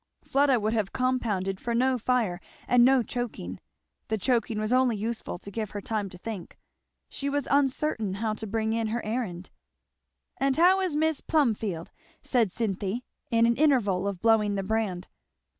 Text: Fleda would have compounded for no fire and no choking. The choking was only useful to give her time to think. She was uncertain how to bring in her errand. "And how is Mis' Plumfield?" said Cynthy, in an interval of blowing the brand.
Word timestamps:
Fleda 0.23 0.59
would 0.59 0.73
have 0.73 0.91
compounded 0.93 1.59
for 1.59 1.75
no 1.75 1.99
fire 1.99 2.41
and 2.67 2.83
no 2.83 3.03
choking. 3.03 3.59
The 4.07 4.17
choking 4.17 4.59
was 4.59 4.73
only 4.73 4.97
useful 4.97 5.37
to 5.37 5.51
give 5.51 5.69
her 5.69 5.79
time 5.79 6.09
to 6.09 6.17
think. 6.17 6.57
She 7.07 7.29
was 7.29 7.47
uncertain 7.51 8.15
how 8.15 8.33
to 8.33 8.47
bring 8.47 8.73
in 8.73 8.87
her 8.87 9.05
errand. 9.05 9.51
"And 10.37 10.57
how 10.57 10.79
is 10.81 10.95
Mis' 10.95 11.21
Plumfield?" 11.21 11.91
said 12.23 12.51
Cynthy, 12.51 13.03
in 13.29 13.45
an 13.45 13.55
interval 13.57 14.07
of 14.07 14.21
blowing 14.23 14.55
the 14.55 14.63
brand. 14.63 15.07